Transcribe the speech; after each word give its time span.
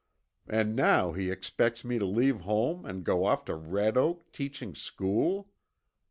And 0.49 0.75
now 0.75 1.11
he 1.11 1.29
expects 1.29 1.85
me 1.85 1.99
to 1.99 2.07
leave 2.07 2.41
home 2.41 2.87
and 2.87 3.03
go 3.03 3.25
off 3.25 3.45
to 3.45 3.53
Red 3.53 3.97
Oak 3.97 4.31
teaching 4.31 4.73
school! 4.73 5.51